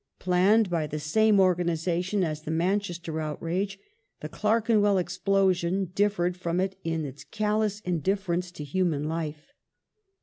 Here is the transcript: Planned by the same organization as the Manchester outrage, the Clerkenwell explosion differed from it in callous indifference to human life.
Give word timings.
Planned 0.17 0.67
by 0.67 0.87
the 0.87 0.97
same 0.97 1.39
organization 1.39 2.23
as 2.23 2.41
the 2.41 2.49
Manchester 2.49 3.19
outrage, 3.21 3.77
the 4.21 4.29
Clerkenwell 4.29 4.97
explosion 4.97 5.91
differed 5.93 6.35
from 6.35 6.59
it 6.59 6.75
in 6.83 7.13
callous 7.29 7.81
indifference 7.81 8.49
to 8.53 8.63
human 8.63 9.03
life. 9.03 9.53